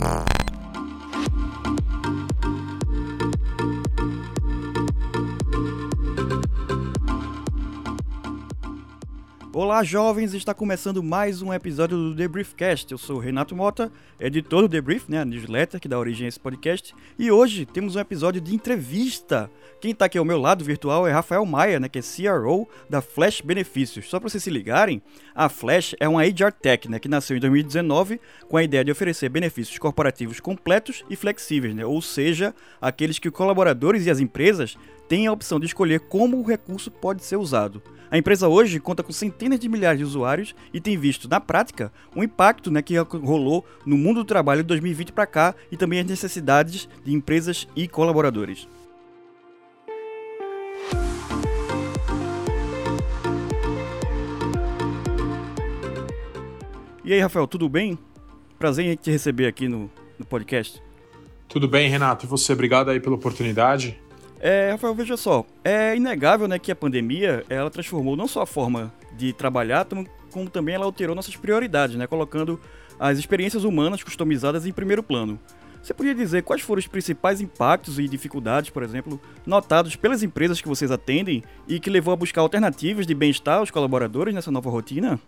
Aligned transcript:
Uh. 0.00 0.37
Olá, 9.60 9.82
jovens! 9.82 10.34
Está 10.34 10.54
começando 10.54 11.02
mais 11.02 11.42
um 11.42 11.52
episódio 11.52 11.96
do 11.96 12.14
Debriefcast. 12.14 12.92
Eu 12.92 12.96
sou 12.96 13.18
Renato 13.18 13.56
Mota, 13.56 13.90
editor 14.20 14.62
do 14.62 14.68
Debrief, 14.68 15.08
né, 15.08 15.20
a 15.20 15.24
newsletter 15.24 15.80
que 15.80 15.88
dá 15.88 15.98
origem 15.98 16.26
a 16.26 16.28
esse 16.28 16.38
podcast. 16.38 16.94
E 17.18 17.28
hoje 17.28 17.66
temos 17.66 17.96
um 17.96 17.98
episódio 17.98 18.40
de 18.40 18.54
entrevista. 18.54 19.50
Quem 19.80 19.90
está 19.90 20.04
aqui 20.04 20.16
ao 20.16 20.24
meu 20.24 20.38
lado 20.38 20.64
virtual 20.64 21.08
é 21.08 21.10
Rafael 21.10 21.44
Maia, 21.44 21.80
né, 21.80 21.88
que 21.88 21.98
é 21.98 22.02
CRO 22.02 22.68
da 22.88 23.00
Flash 23.00 23.40
Benefícios. 23.40 24.08
Só 24.08 24.20
para 24.20 24.28
vocês 24.28 24.44
se 24.44 24.48
ligarem, 24.48 25.02
a 25.34 25.48
Flash 25.48 25.96
é 25.98 26.08
uma 26.08 26.22
HR 26.22 26.52
Tech, 26.52 26.88
né, 26.88 27.00
que 27.00 27.08
nasceu 27.08 27.36
em 27.36 27.40
2019 27.40 28.20
com 28.48 28.56
a 28.56 28.62
ideia 28.62 28.84
de 28.84 28.92
oferecer 28.92 29.28
benefícios 29.28 29.76
corporativos 29.76 30.38
completos 30.38 31.04
e 31.10 31.16
flexíveis, 31.16 31.74
né, 31.74 31.84
ou 31.84 32.00
seja, 32.00 32.54
aqueles 32.80 33.18
que 33.18 33.26
os 33.26 33.34
colaboradores 33.34 34.06
e 34.06 34.10
as 34.10 34.20
empresas 34.20 34.78
têm 35.08 35.26
a 35.26 35.32
opção 35.32 35.58
de 35.58 35.66
escolher 35.66 36.00
como 36.00 36.38
o 36.38 36.46
recurso 36.46 36.90
pode 36.90 37.24
ser 37.24 37.36
usado. 37.36 37.82
A 38.10 38.16
empresa 38.16 38.48
hoje 38.48 38.80
conta 38.80 39.02
com 39.02 39.12
centenas 39.12 39.58
de 39.58 39.68
milhares 39.68 39.98
de 39.98 40.04
usuários 40.04 40.54
e 40.72 40.80
tem 40.80 40.96
visto, 40.96 41.28
na 41.28 41.40
prática, 41.40 41.92
o 42.14 42.20
um 42.20 42.22
impacto 42.22 42.70
né, 42.70 42.80
que 42.80 42.96
rolou 42.96 43.64
no 43.84 43.98
mundo 43.98 44.20
do 44.20 44.24
trabalho 44.24 44.62
de 44.62 44.68
2020 44.68 45.12
para 45.12 45.26
cá 45.26 45.54
e 45.70 45.76
também 45.76 46.00
as 46.00 46.06
necessidades 46.06 46.88
de 47.04 47.12
empresas 47.12 47.68
e 47.76 47.86
colaboradores. 47.86 48.66
E 57.04 57.12
aí, 57.12 57.20
Rafael, 57.20 57.46
tudo 57.46 57.68
bem? 57.68 57.98
Prazer 58.58 58.84
em 58.84 58.96
te 58.96 59.10
receber 59.10 59.46
aqui 59.46 59.68
no, 59.68 59.90
no 60.18 60.26
podcast. 60.26 60.82
Tudo 61.46 61.66
bem, 61.66 61.88
Renato. 61.88 62.26
E 62.26 62.28
você? 62.28 62.52
Obrigado 62.52 62.90
aí 62.90 63.00
pela 63.00 63.16
oportunidade. 63.16 63.98
É, 64.40 64.70
Rafael, 64.70 64.94
veja 64.94 65.16
só, 65.16 65.44
é 65.64 65.96
inegável 65.96 66.46
né, 66.46 66.58
que 66.58 66.70
a 66.70 66.76
pandemia 66.76 67.44
ela 67.48 67.70
transformou 67.70 68.16
não 68.16 68.28
só 68.28 68.42
a 68.42 68.46
forma 68.46 68.92
de 69.16 69.32
trabalhar, 69.32 69.86
como 70.30 70.48
também 70.48 70.74
ela 70.74 70.84
alterou 70.84 71.14
nossas 71.14 71.36
prioridades, 71.36 71.96
né, 71.96 72.06
colocando 72.06 72.60
as 72.98 73.18
experiências 73.18 73.64
humanas 73.64 74.02
customizadas 74.02 74.66
em 74.66 74.72
primeiro 74.72 75.02
plano. 75.02 75.38
Você 75.82 75.94
podia 75.94 76.14
dizer 76.14 76.42
quais 76.42 76.62
foram 76.62 76.80
os 76.80 76.86
principais 76.86 77.40
impactos 77.40 77.98
e 77.98 78.08
dificuldades, 78.08 78.70
por 78.70 78.82
exemplo, 78.82 79.20
notados 79.46 79.96
pelas 79.96 80.22
empresas 80.22 80.60
que 80.60 80.68
vocês 80.68 80.90
atendem 80.90 81.42
e 81.66 81.80
que 81.80 81.88
levou 81.88 82.12
a 82.12 82.16
buscar 82.16 82.40
alternativas 82.42 83.06
de 83.06 83.14
bem-estar 83.14 83.58
aos 83.58 83.70
colaboradores 83.70 84.34
nessa 84.34 84.50
nova 84.50 84.70
rotina? 84.70 85.20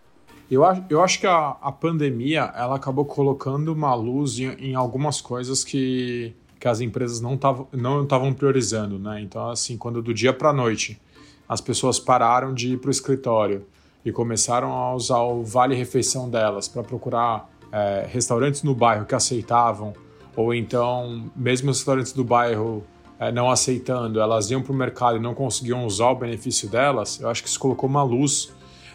Eu 0.51 0.65
acho, 0.65 0.85
eu 0.91 1.03
acho 1.03 1.21
que 1.21 1.27
a, 1.27 1.57
a 1.63 1.71
pandemia 1.71 2.53
ela 2.57 2.75
acabou 2.75 3.05
colocando 3.05 3.73
uma 3.73 3.95
luz 3.95 4.39
em, 4.39 4.49
em 4.55 4.75
algumas 4.75 5.21
coisas 5.21 5.63
que 5.63 6.35
que 6.61 6.69
as 6.69 6.81
empresas 6.81 7.23
não 7.23 7.35
estavam 7.35 7.67
não 7.73 8.35
priorizando, 8.35 8.99
né? 8.99 9.23
Então, 9.23 9.49
assim, 9.49 9.79
quando 9.79 10.03
do 10.03 10.13
dia 10.13 10.33
para 10.33 10.51
a 10.51 10.53
noite 10.53 11.01
as 11.49 11.61
pessoas 11.61 11.99
pararam 11.99 12.53
de 12.53 12.75
ir 12.75 12.79
para 12.79 12.89
o 12.89 12.91
escritório 12.91 13.67
e 14.05 14.13
começaram 14.13 14.73
a 14.73 14.95
usar 14.95 15.21
o 15.21 15.43
vale 15.43 15.75
refeição 15.75 16.29
delas 16.29 16.69
para 16.69 16.83
procurar 16.83 17.51
é, 17.73 18.07
restaurantes 18.09 18.63
no 18.63 18.75
bairro 18.75 19.07
que 19.07 19.15
aceitavam, 19.15 19.95
ou 20.37 20.55
então 20.55 21.31
mesmo 21.35 21.71
os 21.71 21.79
restaurantes 21.79 22.13
do 22.13 22.23
bairro 22.23 22.85
é, 23.19 23.33
não 23.33 23.51
aceitando, 23.51 24.21
elas 24.21 24.51
iam 24.51 24.63
para 24.63 24.73
o 24.73 24.77
mercado 24.77 25.17
e 25.17 25.21
não 25.21 25.35
conseguiam 25.35 25.85
usar 25.85 26.11
o 26.11 26.15
benefício 26.15 26.69
delas. 26.69 27.19
Eu 27.19 27.29
acho 27.29 27.43
que 27.43 27.49
isso 27.49 27.59
colocou 27.59 27.89
uma 27.89 28.03
luz 28.03 28.53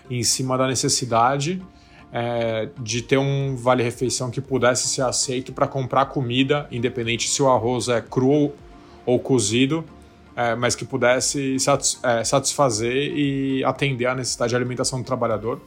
em 0.09 0.23
cima 0.23 0.57
da 0.57 0.67
necessidade 0.67 1.61
é, 2.17 2.69
de 2.79 3.01
ter 3.01 3.17
um 3.17 3.57
vale-refeição 3.57 4.31
que 4.31 4.39
pudesse 4.39 4.87
ser 4.87 5.01
aceito 5.01 5.51
para 5.51 5.67
comprar 5.67 6.05
comida, 6.05 6.65
independente 6.71 7.27
se 7.27 7.43
o 7.43 7.49
arroz 7.49 7.89
é 7.89 7.99
cru 7.99 8.53
ou 9.05 9.19
cozido, 9.19 9.83
é, 10.33 10.55
mas 10.55 10.75
que 10.75 10.85
pudesse 10.85 11.59
satis 11.59 11.99
é, 12.01 12.23
satisfazer 12.23 12.95
e 12.95 13.61
atender 13.65 14.05
à 14.05 14.15
necessidade 14.15 14.51
de 14.51 14.55
alimentação 14.55 15.01
do 15.01 15.05
trabalhador. 15.05 15.59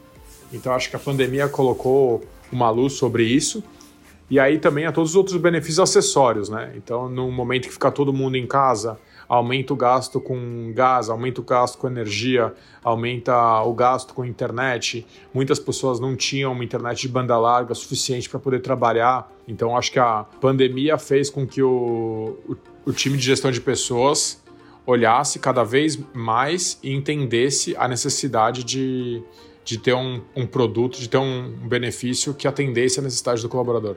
Então, 0.50 0.72
acho 0.72 0.88
que 0.88 0.96
a 0.96 0.98
pandemia 0.98 1.50
colocou 1.50 2.24
uma 2.50 2.70
luz 2.70 2.94
sobre 2.94 3.24
isso. 3.24 3.62
E 4.30 4.38
aí 4.38 4.58
também 4.58 4.84
a 4.84 4.92
todos 4.92 5.10
os 5.10 5.16
outros 5.16 5.36
benefícios 5.38 5.80
acessórios, 5.80 6.48
né? 6.48 6.72
Então, 6.76 7.08
no 7.08 7.30
momento 7.30 7.66
que 7.66 7.72
fica 7.72 7.90
todo 7.90 8.12
mundo 8.12 8.36
em 8.36 8.46
casa, 8.46 8.98
aumenta 9.28 9.72
o 9.72 9.76
gasto 9.76 10.20
com 10.20 10.72
gás, 10.74 11.08
aumenta 11.08 11.40
o 11.40 11.44
gasto 11.44 11.78
com 11.78 11.86
energia, 11.86 12.54
aumenta 12.82 13.62
o 13.62 13.72
gasto 13.72 14.12
com 14.12 14.24
internet. 14.24 15.06
Muitas 15.32 15.58
pessoas 15.58 15.98
não 15.98 16.14
tinham 16.14 16.52
uma 16.52 16.64
internet 16.64 17.00
de 17.00 17.08
banda 17.08 17.38
larga 17.38 17.74
suficiente 17.74 18.28
para 18.28 18.38
poder 18.38 18.60
trabalhar. 18.60 19.30
Então, 19.46 19.76
acho 19.76 19.92
que 19.92 19.98
a 19.98 20.24
pandemia 20.40 20.98
fez 20.98 21.30
com 21.30 21.46
que 21.46 21.62
o, 21.62 22.38
o, 22.48 22.56
o 22.86 22.92
time 22.92 23.16
de 23.16 23.24
gestão 23.24 23.50
de 23.50 23.60
pessoas 23.60 24.42
olhasse 24.86 25.38
cada 25.38 25.64
vez 25.64 25.98
mais 26.14 26.78
e 26.82 26.94
entendesse 26.94 27.74
a 27.76 27.86
necessidade 27.86 28.64
de, 28.64 29.22
de 29.62 29.78
ter 29.78 29.94
um, 29.94 30.22
um 30.34 30.46
produto, 30.46 30.98
de 30.98 31.08
ter 31.08 31.18
um 31.18 31.50
benefício 31.68 32.32
que 32.32 32.48
atendesse 32.48 32.98
a 32.98 33.02
necessidade 33.02 33.42
do 33.42 33.48
colaborador. 33.50 33.96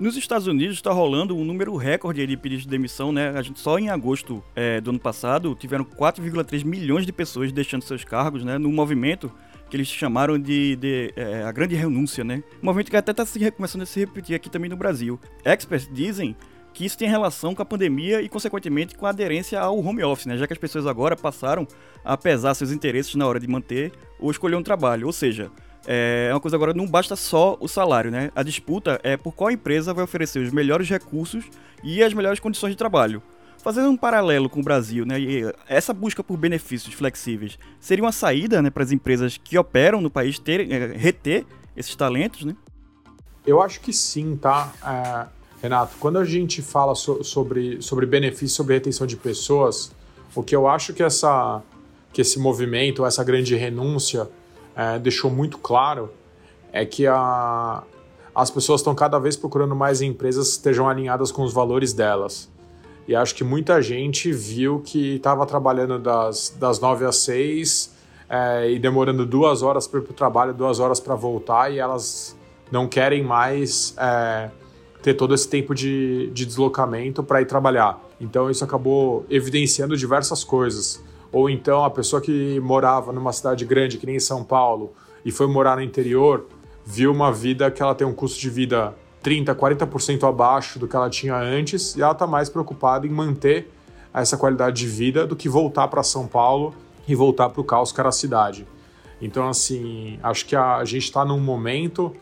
Nos 0.00 0.16
Estados 0.16 0.46
Unidos 0.46 0.76
está 0.76 0.90
rolando 0.90 1.36
um 1.36 1.44
número 1.44 1.76
recorde 1.76 2.26
de 2.26 2.34
pedidos 2.34 2.64
de 2.64 2.70
demissão, 2.70 3.12
né? 3.12 3.36
A 3.36 3.42
gente 3.42 3.60
só 3.60 3.78
em 3.78 3.90
agosto 3.90 4.42
é, 4.56 4.80
do 4.80 4.88
ano 4.88 4.98
passado 4.98 5.54
tiveram 5.54 5.84
4,3 5.84 6.64
milhões 6.64 7.04
de 7.04 7.12
pessoas 7.12 7.52
deixando 7.52 7.82
seus 7.82 8.02
cargos, 8.02 8.42
né? 8.42 8.56
No 8.56 8.72
movimento 8.72 9.30
que 9.68 9.76
eles 9.76 9.88
chamaram 9.88 10.38
de, 10.38 10.74
de 10.76 11.12
é, 11.14 11.42
a 11.42 11.52
grande 11.52 11.74
renúncia, 11.74 12.24
né? 12.24 12.42
Um 12.62 12.64
movimento 12.64 12.90
que 12.90 12.96
até 12.96 13.10
está 13.10 13.26
começando 13.50 13.82
a 13.82 13.86
se 13.86 14.00
repetir 14.00 14.34
aqui 14.34 14.48
também 14.48 14.70
no 14.70 14.76
Brasil. 14.76 15.20
Experts 15.44 15.86
dizem 15.92 16.34
que 16.72 16.86
isso 16.86 16.96
tem 16.96 17.06
relação 17.06 17.54
com 17.54 17.60
a 17.60 17.66
pandemia 17.66 18.22
e, 18.22 18.28
consequentemente, 18.30 18.94
com 18.94 19.04
a 19.04 19.10
aderência 19.10 19.60
ao 19.60 19.78
home 19.78 20.02
office, 20.02 20.24
né? 20.24 20.38
Já 20.38 20.46
que 20.46 20.54
as 20.54 20.58
pessoas 20.58 20.86
agora 20.86 21.14
passaram 21.14 21.68
a 22.02 22.16
pesar 22.16 22.54
seus 22.54 22.72
interesses 22.72 23.14
na 23.16 23.26
hora 23.26 23.38
de 23.38 23.46
manter 23.46 23.92
ou 24.18 24.30
escolher 24.30 24.56
um 24.56 24.62
trabalho. 24.62 25.06
Ou 25.06 25.12
seja, 25.12 25.50
é 25.86 26.28
uma 26.32 26.40
coisa 26.40 26.56
agora, 26.56 26.74
não 26.74 26.86
basta 26.86 27.16
só 27.16 27.56
o 27.60 27.66
salário, 27.66 28.10
né? 28.10 28.30
A 28.34 28.42
disputa 28.42 29.00
é 29.02 29.16
por 29.16 29.34
qual 29.34 29.50
empresa 29.50 29.94
vai 29.94 30.04
oferecer 30.04 30.38
os 30.40 30.52
melhores 30.52 30.88
recursos 30.88 31.44
e 31.82 32.02
as 32.02 32.12
melhores 32.12 32.38
condições 32.38 32.70
de 32.70 32.76
trabalho. 32.76 33.22
Fazendo 33.62 33.90
um 33.90 33.96
paralelo 33.96 34.48
com 34.48 34.60
o 34.60 34.62
Brasil, 34.62 35.04
né, 35.04 35.16
essa 35.68 35.92
busca 35.92 36.24
por 36.24 36.38
benefícios 36.38 36.94
flexíveis 36.94 37.58
seria 37.78 38.02
uma 38.02 38.12
saída 38.12 38.62
né, 38.62 38.70
para 38.70 38.82
as 38.82 38.90
empresas 38.90 39.36
que 39.36 39.58
operam 39.58 40.00
no 40.00 40.10
país 40.10 40.38
ter, 40.38 40.70
é, 40.72 40.96
reter 40.96 41.44
esses 41.76 41.94
talentos, 41.94 42.44
né? 42.44 42.56
Eu 43.46 43.60
acho 43.60 43.80
que 43.80 43.92
sim, 43.92 44.36
tá? 44.36 44.72
É, 44.82 45.26
Renato, 45.62 45.96
quando 46.00 46.18
a 46.18 46.24
gente 46.24 46.62
fala 46.62 46.94
so, 46.94 47.22
sobre, 47.22 47.82
sobre 47.82 48.06
benefícios, 48.06 48.52
sobre 48.52 48.74
retenção 48.74 49.06
de 49.06 49.16
pessoas, 49.16 49.92
o 50.34 50.42
que 50.42 50.56
eu 50.56 50.66
acho 50.66 50.94
que, 50.94 51.02
essa, 51.02 51.62
que 52.14 52.22
esse 52.22 52.38
movimento, 52.38 53.04
essa 53.04 53.22
grande 53.22 53.54
renúncia, 53.56 54.28
é, 54.76 54.98
deixou 54.98 55.30
muito 55.30 55.58
claro 55.58 56.10
é 56.72 56.84
que 56.84 57.06
a, 57.06 57.82
as 58.34 58.50
pessoas 58.50 58.80
estão 58.80 58.94
cada 58.94 59.18
vez 59.18 59.36
procurando 59.36 59.74
mais 59.74 60.00
empresas 60.00 60.48
que 60.48 60.52
estejam 60.52 60.88
alinhadas 60.88 61.32
com 61.32 61.42
os 61.42 61.52
valores 61.52 61.92
delas. 61.92 62.48
E 63.08 63.14
acho 63.14 63.34
que 63.34 63.42
muita 63.42 63.82
gente 63.82 64.30
viu 64.32 64.80
que 64.80 65.16
estava 65.16 65.44
trabalhando 65.44 65.98
das, 65.98 66.54
das 66.58 66.78
9 66.78 67.04
às 67.04 67.16
6 67.16 67.94
é, 68.28 68.70
e 68.70 68.78
demorando 68.78 69.26
duas 69.26 69.62
horas 69.62 69.88
para 69.88 69.98
ir 69.98 70.02
para 70.02 70.12
o 70.12 70.14
trabalho, 70.14 70.54
duas 70.54 70.78
horas 70.78 71.00
para 71.00 71.16
voltar, 71.16 71.72
e 71.72 71.80
elas 71.80 72.36
não 72.70 72.86
querem 72.86 73.24
mais 73.24 73.94
é, 73.98 74.50
ter 75.02 75.14
todo 75.14 75.34
esse 75.34 75.48
tempo 75.48 75.74
de, 75.74 76.30
de 76.32 76.46
deslocamento 76.46 77.22
para 77.22 77.42
ir 77.42 77.46
trabalhar. 77.46 78.00
Então 78.20 78.48
isso 78.48 78.62
acabou 78.62 79.26
evidenciando 79.28 79.96
diversas 79.96 80.44
coisas. 80.44 81.02
Ou 81.32 81.48
então 81.48 81.84
a 81.84 81.90
pessoa 81.90 82.20
que 82.20 82.58
morava 82.60 83.12
numa 83.12 83.32
cidade 83.32 83.64
grande, 83.64 83.98
que 83.98 84.06
nem 84.06 84.18
São 84.18 84.42
Paulo, 84.42 84.92
e 85.24 85.30
foi 85.30 85.46
morar 85.46 85.76
no 85.76 85.82
interior, 85.82 86.46
viu 86.84 87.12
uma 87.12 87.32
vida 87.32 87.70
que 87.70 87.82
ela 87.82 87.94
tem 87.94 88.06
um 88.06 88.12
custo 88.12 88.40
de 88.40 88.50
vida 88.50 88.94
30, 89.22 89.54
40% 89.54 90.28
abaixo 90.28 90.78
do 90.78 90.88
que 90.88 90.96
ela 90.96 91.10
tinha 91.10 91.36
antes, 91.36 91.94
e 91.94 92.02
ela 92.02 92.12
está 92.12 92.26
mais 92.26 92.48
preocupada 92.48 93.06
em 93.06 93.10
manter 93.10 93.70
essa 94.12 94.36
qualidade 94.36 94.76
de 94.76 94.86
vida 94.86 95.26
do 95.26 95.36
que 95.36 95.48
voltar 95.48 95.88
para 95.88 96.02
São 96.02 96.26
Paulo 96.26 96.74
e 97.06 97.14
voltar 97.14 97.48
para 97.50 97.60
o 97.60 97.64
caos 97.64 97.92
que 97.92 98.00
era 98.00 98.08
a 98.08 98.12
cidade. 98.12 98.66
Então, 99.20 99.48
assim, 99.48 100.18
acho 100.22 100.46
que 100.46 100.56
a, 100.56 100.76
a 100.76 100.84
gente 100.84 101.04
está 101.04 101.24
num 101.24 101.38
momento 101.38 102.12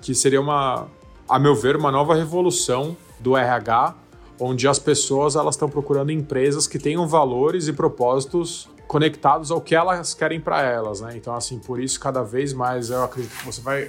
que 0.00 0.14
seria 0.14 0.40
uma, 0.40 0.86
a 1.28 1.38
meu 1.38 1.54
ver, 1.54 1.76
uma 1.76 1.90
nova 1.90 2.14
revolução 2.14 2.96
do 3.18 3.36
RH 3.36 3.94
onde 4.42 4.66
as 4.66 4.78
pessoas 4.78 5.36
elas 5.36 5.54
estão 5.54 5.68
procurando 5.68 6.10
empresas 6.10 6.66
que 6.66 6.78
tenham 6.78 7.06
valores 7.06 7.68
e 7.68 7.72
propósitos 7.72 8.68
conectados 8.88 9.50
ao 9.52 9.60
que 9.60 9.74
elas 9.74 10.14
querem 10.14 10.40
para 10.40 10.60
elas, 10.62 11.00
né? 11.00 11.16
Então, 11.16 11.34
assim, 11.34 11.58
por 11.60 11.80
isso 11.80 11.98
cada 12.00 12.22
vez 12.22 12.52
mais 12.52 12.90
eu 12.90 13.04
acredito 13.04 13.38
que 13.38 13.46
você 13.46 13.60
vai 13.60 13.88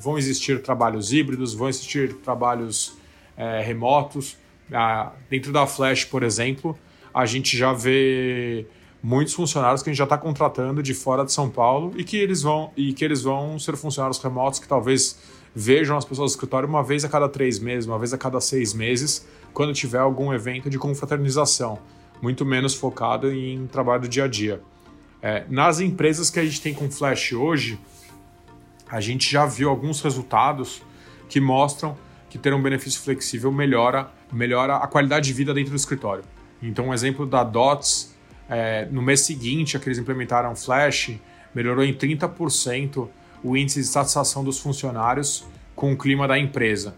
vão 0.00 0.16
existir 0.16 0.62
trabalhos 0.62 1.12
híbridos, 1.12 1.52
vão 1.52 1.68
existir 1.68 2.14
trabalhos 2.14 2.96
é, 3.36 3.60
remotos. 3.60 4.36
Ah, 4.72 5.12
dentro 5.28 5.52
da 5.52 5.66
Flash, 5.66 6.04
por 6.04 6.22
exemplo, 6.22 6.78
a 7.12 7.26
gente 7.26 7.56
já 7.56 7.72
vê 7.72 8.66
muitos 9.02 9.34
funcionários 9.34 9.82
que 9.82 9.90
a 9.90 9.92
gente 9.92 9.98
já 9.98 10.04
está 10.04 10.18
contratando 10.18 10.82
de 10.82 10.92
fora 10.94 11.24
de 11.24 11.32
São 11.32 11.48
Paulo 11.48 11.92
e 11.96 12.04
que 12.04 12.16
eles 12.16 12.42
vão 12.42 12.72
e 12.76 12.92
que 12.92 13.04
eles 13.04 13.22
vão 13.22 13.58
ser 13.58 13.76
funcionários 13.76 14.18
remotos 14.18 14.58
que 14.58 14.66
talvez 14.66 15.18
vejam 15.54 15.96
as 15.96 16.04
pessoas 16.04 16.32
do 16.32 16.34
escritório 16.34 16.68
uma 16.68 16.82
vez 16.82 17.04
a 17.04 17.08
cada 17.08 17.28
três 17.28 17.58
meses, 17.58 17.86
uma 17.86 17.98
vez 17.98 18.12
a 18.12 18.18
cada 18.18 18.40
seis 18.40 18.74
meses, 18.74 19.26
quando 19.52 19.72
tiver 19.72 19.98
algum 19.98 20.32
evento 20.32 20.68
de 20.68 20.78
confraternização, 20.78 21.78
muito 22.20 22.44
menos 22.44 22.74
focado 22.74 23.32
em 23.32 23.66
trabalho 23.66 24.02
do 24.02 24.08
dia 24.08 24.24
a 24.24 24.28
dia. 24.28 24.60
É, 25.20 25.44
nas 25.48 25.80
empresas 25.80 26.30
que 26.30 26.38
a 26.38 26.44
gente 26.44 26.60
tem 26.60 26.72
com 26.72 26.90
Flash 26.90 27.32
hoje, 27.32 27.78
a 28.88 29.00
gente 29.00 29.30
já 29.30 29.46
viu 29.46 29.68
alguns 29.68 30.00
resultados 30.00 30.82
que 31.28 31.40
mostram 31.40 31.96
que 32.30 32.38
ter 32.38 32.54
um 32.54 32.62
benefício 32.62 33.00
flexível 33.00 33.50
melhora, 33.50 34.10
melhora 34.32 34.76
a 34.76 34.86
qualidade 34.86 35.26
de 35.26 35.32
vida 35.32 35.52
dentro 35.52 35.70
do 35.70 35.76
escritório. 35.76 36.22
Então, 36.62 36.88
um 36.88 36.94
exemplo 36.94 37.26
da 37.26 37.42
DOTS, 37.42 38.14
é, 38.48 38.86
no 38.90 39.02
mês 39.02 39.20
seguinte 39.20 39.76
a 39.76 39.80
que 39.80 39.88
eles 39.88 39.98
implementaram 39.98 40.54
Flash, 40.56 41.12
melhorou 41.54 41.84
em 41.84 41.92
30% 41.92 43.08
o 43.42 43.56
índice 43.56 43.80
de 43.80 43.86
satisfação 43.86 44.42
dos 44.42 44.58
funcionários 44.58 45.46
com 45.74 45.92
o 45.92 45.96
clima 45.96 46.26
da 46.26 46.38
empresa. 46.38 46.94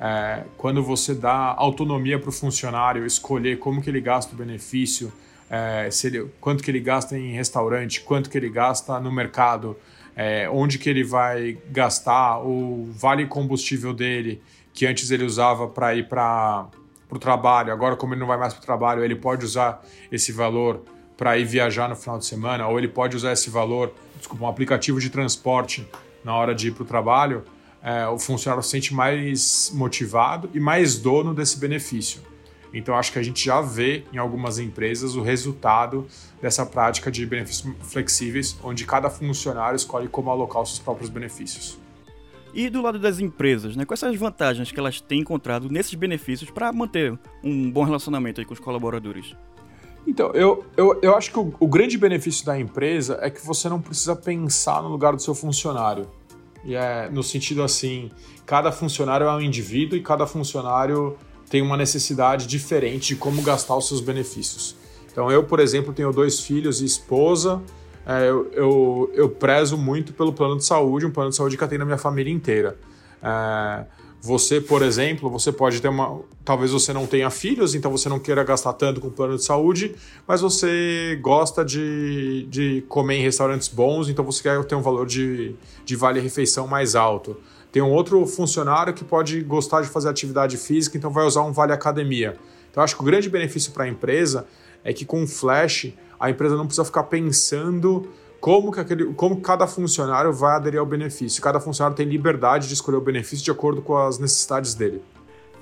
É, 0.00 0.42
quando 0.56 0.82
você 0.82 1.14
dá 1.14 1.54
autonomia 1.56 2.18
para 2.18 2.28
o 2.28 2.32
funcionário 2.32 3.06
escolher 3.06 3.58
como 3.58 3.80
que 3.80 3.88
ele 3.88 4.00
gasta 4.00 4.34
o 4.34 4.36
benefício, 4.36 5.12
é, 5.48 5.88
ele, 6.02 6.28
quanto 6.40 6.62
que 6.62 6.70
ele 6.70 6.80
gasta 6.80 7.16
em 7.16 7.32
restaurante, 7.32 8.00
quanto 8.00 8.28
que 8.28 8.36
ele 8.36 8.48
gasta 8.48 8.98
no 8.98 9.12
mercado, 9.12 9.76
é, 10.16 10.48
onde 10.50 10.78
que 10.78 10.88
ele 10.88 11.04
vai 11.04 11.58
gastar, 11.70 12.38
o 12.38 12.90
vale 12.92 13.26
combustível 13.26 13.92
dele, 13.92 14.42
que 14.72 14.86
antes 14.86 15.10
ele 15.10 15.24
usava 15.24 15.68
para 15.68 15.94
ir 15.94 16.08
para 16.08 16.66
o 17.16 17.20
trabalho, 17.20 17.72
agora 17.72 17.96
como 17.96 18.14
ele 18.14 18.20
não 18.20 18.26
vai 18.26 18.38
mais 18.38 18.52
para 18.52 18.62
o 18.62 18.64
trabalho, 18.64 19.04
ele 19.04 19.16
pode 19.16 19.44
usar 19.44 19.82
esse 20.10 20.32
valor 20.32 20.82
para 21.16 21.38
ir 21.38 21.44
viajar 21.44 21.88
no 21.88 21.96
final 21.96 22.18
de 22.18 22.26
semana, 22.26 22.66
ou 22.66 22.78
ele 22.78 22.88
pode 22.88 23.16
usar 23.16 23.32
esse 23.32 23.50
valor, 23.50 23.92
desculpa, 24.18 24.44
um 24.44 24.48
aplicativo 24.48 25.00
de 25.00 25.10
transporte 25.10 25.88
na 26.24 26.34
hora 26.34 26.54
de 26.54 26.68
ir 26.68 26.72
para 26.72 26.82
o 26.82 26.86
trabalho, 26.86 27.44
é, 27.82 28.06
o 28.08 28.18
funcionário 28.18 28.62
se 28.62 28.70
sente 28.70 28.94
mais 28.94 29.70
motivado 29.74 30.50
e 30.54 30.58
mais 30.58 30.96
dono 30.96 31.34
desse 31.34 31.58
benefício. 31.58 32.22
Então, 32.72 32.96
acho 32.96 33.12
que 33.12 33.18
a 33.18 33.22
gente 33.22 33.44
já 33.44 33.60
vê 33.60 34.04
em 34.12 34.18
algumas 34.18 34.58
empresas 34.58 35.14
o 35.14 35.22
resultado 35.22 36.08
dessa 36.42 36.66
prática 36.66 37.10
de 37.10 37.24
benefícios 37.24 37.72
flexíveis, 37.82 38.58
onde 38.64 38.84
cada 38.84 39.08
funcionário 39.08 39.76
escolhe 39.76 40.08
como 40.08 40.30
alocar 40.30 40.62
os 40.62 40.70
seus 40.70 40.80
próprios 40.80 41.08
benefícios. 41.08 41.83
E 42.54 42.70
do 42.70 42.80
lado 42.80 43.00
das 43.00 43.18
empresas, 43.18 43.74
né, 43.74 43.84
quais 43.84 43.98
são 43.98 44.08
as 44.08 44.16
vantagens 44.16 44.70
que 44.70 44.78
elas 44.78 45.00
têm 45.00 45.20
encontrado 45.20 45.68
nesses 45.68 45.94
benefícios 45.94 46.50
para 46.50 46.72
manter 46.72 47.18
um 47.42 47.68
bom 47.68 47.82
relacionamento 47.82 48.44
com 48.46 48.54
os 48.54 48.60
colaboradores? 48.60 49.34
Então, 50.06 50.30
eu, 50.32 50.64
eu, 50.76 51.00
eu 51.02 51.16
acho 51.16 51.32
que 51.32 51.38
o, 51.38 51.52
o, 51.58 51.66
grande 51.66 51.98
benefício 51.98 52.46
da 52.46 52.58
empresa 52.58 53.18
é 53.20 53.28
que 53.28 53.44
você 53.44 53.68
não 53.68 53.80
precisa 53.80 54.14
pensar 54.14 54.82
no 54.82 54.88
lugar 54.88 55.16
do 55.16 55.20
seu 55.20 55.34
funcionário. 55.34 56.06
E 56.64 56.74
é 56.74 57.08
no 57.10 57.22
sentido 57.22 57.62
assim, 57.62 58.10
cada 58.46 58.70
funcionário 58.70 59.26
é 59.26 59.32
um 59.34 59.40
indivíduo 59.40 59.98
e 59.98 60.02
cada 60.02 60.26
funcionário 60.26 61.16
tem 61.50 61.60
uma 61.60 61.76
necessidade 61.76 62.46
diferente 62.46 63.08
de 63.08 63.16
como 63.16 63.42
gastar 63.42 63.76
os 63.76 63.88
seus 63.88 64.00
benefícios. 64.00 64.76
Então, 65.10 65.30
eu, 65.30 65.44
por 65.44 65.58
exemplo, 65.58 65.92
tenho 65.92 66.12
dois 66.12 66.40
filhos 66.40 66.80
e 66.82 66.84
esposa. 66.84 67.62
É, 68.06 68.28
eu, 68.28 68.50
eu, 68.52 69.10
eu, 69.14 69.28
prezo 69.30 69.78
muito 69.78 70.12
pelo 70.12 70.32
plano 70.32 70.58
de 70.58 70.64
saúde, 70.64 71.06
um 71.06 71.10
plano 71.10 71.30
de 71.30 71.36
saúde 71.36 71.56
que 71.56 71.64
atende 71.64 71.82
a 71.82 71.86
minha 71.86 71.98
família 71.98 72.32
inteira. 72.32 72.76
É, 73.22 73.84
você, 74.20 74.60
por 74.60 74.82
exemplo, 74.82 75.28
você 75.28 75.52
pode 75.52 75.80
ter 75.82 75.88
uma. 75.88 76.20
Talvez 76.44 76.70
você 76.70 76.92
não 76.92 77.06
tenha 77.06 77.28
filhos, 77.30 77.74
então 77.74 77.90
você 77.90 78.08
não 78.08 78.18
queira 78.18 78.42
gastar 78.42 78.72
tanto 78.74 79.00
com 79.00 79.08
o 79.08 79.10
plano 79.10 79.36
de 79.36 79.44
saúde, 79.44 79.94
mas 80.26 80.40
você 80.40 81.18
gosta 81.20 81.64
de, 81.64 82.46
de 82.50 82.84
comer 82.88 83.16
em 83.16 83.22
restaurantes 83.22 83.68
bons, 83.68 84.08
então 84.08 84.24
você 84.24 84.42
quer 84.42 84.64
ter 84.64 84.74
um 84.74 84.82
valor 84.82 85.06
de, 85.06 85.54
de 85.84 85.96
vale-refeição 85.96 86.66
mais 86.66 86.94
alto. 86.94 87.36
Tem 87.70 87.82
um 87.82 87.90
outro 87.90 88.24
funcionário 88.26 88.94
que 88.94 89.04
pode 89.04 89.42
gostar 89.42 89.82
de 89.82 89.88
fazer 89.88 90.08
atividade 90.08 90.56
física, 90.56 90.96
então 90.96 91.10
vai 91.10 91.26
usar 91.26 91.42
um 91.42 91.52
vale 91.52 91.72
academia. 91.72 92.36
Então, 92.70 92.82
acho 92.82 92.96
que 92.96 93.02
o 93.02 93.04
grande 93.04 93.28
benefício 93.28 93.72
para 93.72 93.84
a 93.84 93.88
empresa 93.88 94.46
é 94.82 94.92
que 94.92 95.04
com 95.04 95.22
o 95.22 95.26
Flash, 95.26 95.92
a 96.24 96.30
empresa 96.30 96.56
não 96.56 96.64
precisa 96.64 96.86
ficar 96.86 97.02
pensando 97.02 98.08
como 98.40 98.72
que, 98.72 98.80
aquele, 98.80 99.12
como 99.12 99.42
cada 99.42 99.66
funcionário 99.66 100.32
vai 100.32 100.56
aderir 100.56 100.80
ao 100.80 100.86
benefício. 100.86 101.42
Cada 101.42 101.60
funcionário 101.60 101.94
tem 101.94 102.06
liberdade 102.06 102.66
de 102.66 102.72
escolher 102.72 102.96
o 102.96 103.00
benefício 103.02 103.44
de 103.44 103.50
acordo 103.50 103.82
com 103.82 103.94
as 103.94 104.18
necessidades 104.18 104.74
dele. 104.74 105.02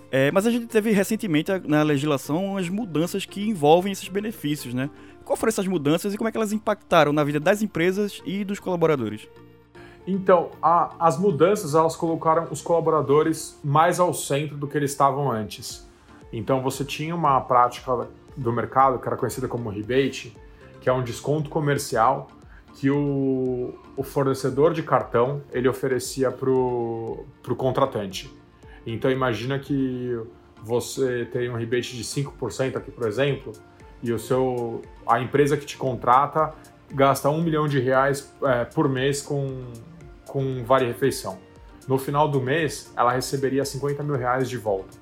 É, 0.09 0.31
mas 0.31 0.47
a 0.47 0.53
gente 0.53 0.67
teve 0.67 0.93
recentemente 0.93 1.50
na 1.67 1.82
legislação 1.82 2.56
as 2.56 2.69
mudanças 2.69 3.26
que 3.26 3.49
envolvem 3.49 3.91
esses 3.91 4.06
benefícios, 4.06 4.73
né? 4.73 4.88
Qual 5.25 5.37
foram 5.37 5.49
essas 5.49 5.67
mudanças 5.67 6.14
e 6.14 6.17
como 6.17 6.29
é 6.29 6.31
que 6.31 6.38
elas 6.38 6.53
impactaram 6.53 7.12
na 7.12 7.25
vida 7.25 7.41
das 7.41 7.61
empresas 7.61 8.23
e 8.25 8.44
dos 8.44 8.61
colaboradores? 8.61 9.26
Então, 10.06 10.50
a, 10.62 10.94
as 11.00 11.19
mudanças 11.19 11.75
elas 11.75 11.97
colocaram 11.97 12.47
os 12.53 12.62
colaboradores 12.62 13.59
mais 13.64 13.99
ao 13.99 14.14
centro 14.14 14.56
do 14.56 14.69
que 14.69 14.76
eles 14.76 14.93
estavam 14.93 15.29
antes. 15.29 15.88
Então, 16.32 16.62
você 16.62 16.85
tinha 16.85 17.17
uma 17.17 17.41
prática 17.41 18.06
do 18.37 18.53
mercado 18.53 18.99
que 18.99 19.06
era 19.09 19.17
conhecida 19.17 19.49
como 19.49 19.69
rebate, 19.70 20.37
que 20.82 20.88
é 20.88 20.93
um 20.93 21.02
desconto 21.02 21.49
comercial 21.49 22.29
que 22.75 22.90
o, 22.90 23.73
o 23.96 24.02
fornecedor 24.02 24.75
de 24.75 24.82
cartão 24.82 25.40
ele 25.52 25.69
oferecia 25.69 26.31
para 26.31 26.50
o 26.50 27.25
contratante. 27.56 28.31
Então 28.84 29.11
imagina 29.11 29.58
que 29.61 30.19
você 30.61 31.25
tem 31.32 31.49
um 31.49 31.55
rebate 31.55 31.96
de 31.96 32.02
5% 32.02 32.76
aqui, 32.76 32.90
por 32.90 33.06
exemplo, 33.06 33.52
e 34.02 34.12
o 34.12 34.19
seu, 34.19 34.82
a 35.06 35.20
empresa 35.20 35.56
que 35.56 35.64
te 35.64 35.76
contrata 35.76 36.52
gasta 36.90 37.31
um 37.31 37.40
milhão 37.40 37.69
de 37.69 37.78
reais 37.78 38.35
é, 38.43 38.64
por 38.64 38.88
mês 38.88 39.23
com, 39.23 39.64
com 40.26 40.64
Vale 40.64 40.87
Refeição. 40.87 41.38
No 41.87 41.96
final 41.96 42.28
do 42.28 42.40
mês, 42.40 42.93
ela 42.96 43.12
receberia 43.12 43.64
50 43.64 44.02
mil 44.02 44.17
reais 44.17 44.49
de 44.50 44.58
volta, 44.58 44.99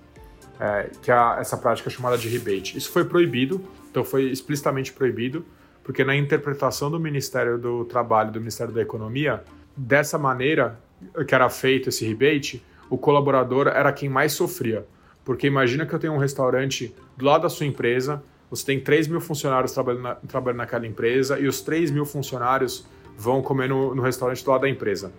é, 0.58 0.90
que 1.02 1.10
é 1.10 1.14
essa 1.38 1.56
prática 1.56 1.88
chamada 1.88 2.18
de 2.18 2.28
rebate. 2.28 2.76
Isso 2.76 2.90
foi 2.90 3.04
proibido, 3.04 3.64
então 3.90 4.04
foi 4.04 4.30
explicitamente 4.30 4.92
proibido, 4.92 5.44
porque 5.82 6.04
na 6.04 6.14
interpretação 6.14 6.90
do 6.90 7.00
Ministério 7.00 7.58
do 7.58 7.84
Trabalho, 7.84 8.30
do 8.30 8.38
Ministério 8.38 8.72
da 8.72 8.82
Economia, 8.82 9.42
dessa 9.76 10.18
maneira 10.18 10.78
que 11.26 11.34
era 11.34 11.48
feito 11.48 11.88
esse 11.88 12.04
rebate, 12.06 12.62
o 12.88 12.98
colaborador 12.98 13.68
era 13.68 13.92
quem 13.92 14.08
mais 14.08 14.32
sofria. 14.32 14.86
Porque 15.24 15.46
imagina 15.46 15.86
que 15.86 15.94
eu 15.94 15.98
tenho 15.98 16.12
um 16.12 16.18
restaurante 16.18 16.94
do 17.16 17.24
lado 17.24 17.42
da 17.42 17.48
sua 17.48 17.66
empresa, 17.66 18.22
você 18.50 18.66
tem 18.66 18.80
3 18.80 19.06
mil 19.06 19.20
funcionários 19.20 19.72
trabalhando, 19.72 20.02
na, 20.02 20.14
trabalhando 20.16 20.58
naquela 20.58 20.86
empresa 20.86 21.38
e 21.38 21.46
os 21.46 21.60
3 21.60 21.90
mil 21.90 22.04
funcionários 22.04 22.86
vão 23.16 23.40
comer 23.42 23.68
no, 23.68 23.94
no 23.94 24.02
restaurante 24.02 24.44
do 24.44 24.50
lado 24.50 24.62
da 24.62 24.68
empresa. 24.68 25.12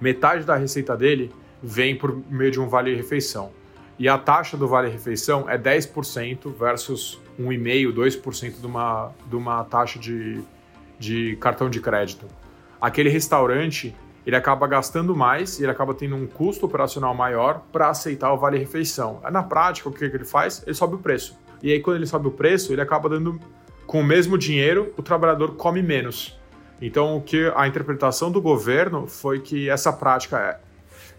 Metade 0.00 0.44
da 0.44 0.56
receita 0.56 0.96
dele 0.96 1.30
vem 1.62 1.96
por 1.96 2.16
meio 2.30 2.50
de 2.50 2.60
um 2.60 2.68
vale-refeição. 2.68 3.50
E 3.98 4.08
a 4.08 4.16
taxa 4.16 4.56
do 4.56 4.66
vale-refeição 4.66 5.50
é 5.50 5.58
10% 5.58 6.52
versus 6.56 7.20
1,5%, 7.38 7.92
2% 7.92 8.60
de 8.60 8.66
uma, 8.66 9.12
de 9.26 9.36
uma 9.36 9.64
taxa 9.64 9.98
de, 9.98 10.42
de 10.98 11.36
cartão 11.36 11.70
de 11.70 11.80
crédito. 11.80 12.26
Aquele 12.80 13.08
restaurante, 13.08 13.94
ele 14.26 14.36
acaba 14.36 14.66
gastando 14.66 15.14
mais 15.14 15.58
e 15.58 15.62
ele 15.64 15.70
acaba 15.70 15.94
tendo 15.94 16.16
um 16.16 16.26
custo 16.26 16.66
operacional 16.66 17.14
maior 17.14 17.62
para 17.72 17.88
aceitar 17.88 18.32
o 18.32 18.36
vale-refeição. 18.36 19.20
Na 19.30 19.42
prática, 19.42 19.88
o 19.88 19.92
que, 19.92 20.08
que 20.08 20.16
ele 20.16 20.24
faz? 20.24 20.62
Ele 20.66 20.74
sobe 20.74 20.96
o 20.96 20.98
preço. 20.98 21.38
E 21.62 21.72
aí, 21.72 21.80
quando 21.80 21.96
ele 21.96 22.06
sobe 22.06 22.28
o 22.28 22.30
preço, 22.30 22.72
ele 22.72 22.80
acaba 22.80 23.08
dando, 23.08 23.40
com 23.86 24.00
o 24.00 24.04
mesmo 24.04 24.38
dinheiro, 24.38 24.92
o 24.96 25.02
trabalhador 25.02 25.54
come 25.56 25.82
menos. 25.82 26.38
Então, 26.80 27.16
o 27.16 27.20
que 27.20 27.52
a 27.56 27.66
interpretação 27.66 28.30
do 28.30 28.40
governo 28.40 29.06
foi 29.06 29.40
que 29.40 29.68
essa 29.68 29.92
prática 29.92 30.38
é, 30.38 30.60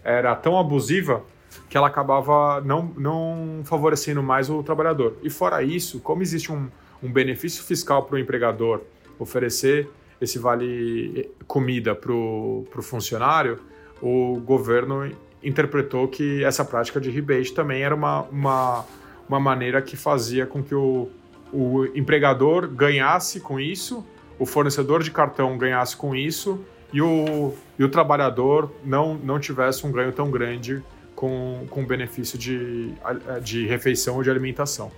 era 0.02 0.34
tão 0.34 0.58
abusiva 0.58 1.22
que 1.68 1.76
ela 1.76 1.86
acabava 1.86 2.60
não, 2.60 2.92
não 2.96 3.62
favorecendo 3.64 4.22
mais 4.22 4.50
o 4.50 4.62
trabalhador. 4.62 5.16
E 5.22 5.30
fora 5.30 5.62
isso, 5.62 6.00
como 6.00 6.22
existe 6.22 6.52
um, 6.52 6.68
um 7.02 7.12
benefício 7.12 7.62
fiscal 7.64 8.04
para 8.04 8.16
o 8.16 8.18
empregador 8.18 8.82
oferecer 9.18 9.88
esse 10.20 10.38
vale 10.38 11.30
comida 11.46 11.94
para 11.94 12.12
o 12.12 12.66
funcionário, 12.82 13.58
o 14.02 14.40
governo 14.40 15.10
interpretou 15.42 16.06
que 16.08 16.44
essa 16.44 16.64
prática 16.64 17.00
de 17.00 17.10
rebate 17.10 17.54
também 17.54 17.82
era 17.82 17.94
uma, 17.94 18.22
uma, 18.24 18.84
uma 19.28 19.40
maneira 19.40 19.80
que 19.80 19.96
fazia 19.96 20.46
com 20.46 20.62
que 20.62 20.74
o, 20.74 21.08
o 21.52 21.86
empregador 21.94 22.68
ganhasse 22.68 23.40
com 23.40 23.58
isso, 23.58 24.04
o 24.38 24.44
fornecedor 24.44 25.02
de 25.02 25.10
cartão 25.10 25.56
ganhasse 25.56 25.96
com 25.96 26.14
isso 26.14 26.62
e 26.92 27.00
o, 27.00 27.54
e 27.78 27.84
o 27.84 27.88
trabalhador 27.88 28.70
não, 28.84 29.14
não 29.14 29.38
tivesse 29.38 29.86
um 29.86 29.92
ganho 29.92 30.12
tão 30.12 30.30
grande 30.30 30.82
com, 31.20 31.66
com 31.68 31.84
benefício 31.84 32.38
de, 32.38 32.94
de 33.42 33.66
refeição 33.66 34.16
ou 34.16 34.22
de 34.22 34.30
alimentação. 34.30 34.90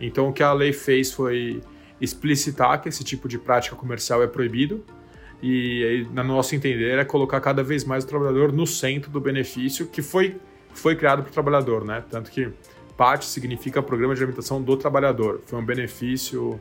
Então, 0.00 0.28
o 0.28 0.32
que 0.32 0.40
a 0.40 0.52
lei 0.52 0.72
fez 0.72 1.10
foi 1.10 1.60
explicitar 2.00 2.80
que 2.80 2.88
esse 2.88 3.02
tipo 3.02 3.26
de 3.26 3.40
prática 3.40 3.74
comercial 3.74 4.22
é 4.22 4.28
proibido 4.28 4.84
e, 5.42 6.06
no 6.12 6.22
nosso 6.22 6.54
entender, 6.54 6.96
é 6.96 7.04
colocar 7.04 7.40
cada 7.40 7.60
vez 7.64 7.84
mais 7.84 8.04
o 8.04 8.06
trabalhador 8.06 8.52
no 8.52 8.68
centro 8.68 9.10
do 9.10 9.20
benefício 9.20 9.88
que 9.88 10.00
foi, 10.00 10.36
foi 10.72 10.94
criado 10.94 11.24
para 11.24 11.30
o 11.30 11.32
trabalhador, 11.32 11.84
né? 11.84 12.04
Tanto 12.08 12.30
que 12.30 12.52
PAT 12.96 13.24
significa 13.24 13.82
Programa 13.82 14.14
de 14.14 14.22
Alimentação 14.22 14.62
do 14.62 14.76
Trabalhador. 14.76 15.42
Foi 15.44 15.58
um 15.58 15.64
benefício 15.64 16.60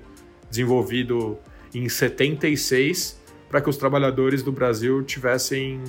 desenvolvido 0.50 1.38
em 1.72 1.88
76 1.88 3.22
para 3.48 3.62
que 3.62 3.70
os 3.70 3.78
trabalhadores 3.78 4.42
do 4.42 4.52
Brasil 4.52 5.04
tivessem 5.04 5.84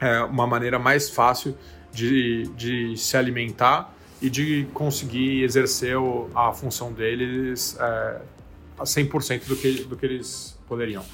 é, 0.00 0.20
uma 0.22 0.48
maneira 0.48 0.76
mais 0.76 1.08
fácil 1.08 1.56
de, 1.92 2.48
de 2.56 2.96
se 2.96 3.16
alimentar 3.16 3.94
e 4.20 4.28
de 4.28 4.66
conseguir 4.74 5.42
exercer 5.42 5.96
a 6.34 6.52
função 6.52 6.92
deles 6.92 7.76
é, 7.80 8.20
a 8.78 8.84
100% 8.84 9.46
do 9.46 9.56
que, 9.56 9.84
do 9.84 9.96
que 9.96 10.06
eles 10.06 10.58
poderiam. 10.68 11.04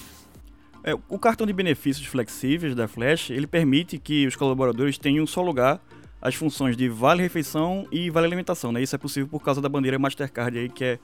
É, 0.82 0.94
o 1.08 1.18
cartão 1.18 1.46
de 1.46 1.52
benefícios 1.52 2.06
flexíveis 2.06 2.74
da 2.74 2.86
Flash, 2.86 3.30
ele 3.30 3.46
permite 3.46 3.98
que 3.98 4.26
os 4.26 4.36
colaboradores 4.36 4.98
tenham 4.98 5.24
um 5.24 5.26
só 5.26 5.42
lugar 5.42 5.80
as 6.20 6.34
funções 6.34 6.76
de 6.76 6.88
vale 6.88 7.22
refeição 7.22 7.86
e 7.90 8.10
vale 8.10 8.26
alimentação, 8.26 8.72
né? 8.72 8.82
Isso 8.82 8.94
é 8.94 8.98
possível 8.98 9.28
por 9.28 9.42
causa 9.42 9.60
da 9.60 9.68
bandeira 9.68 9.98
Mastercard 9.98 10.58
aí 10.58 10.68
que 10.68 10.84
é 10.84 10.98